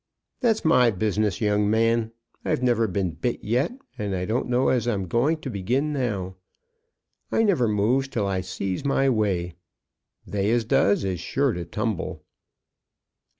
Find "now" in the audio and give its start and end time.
5.93-6.37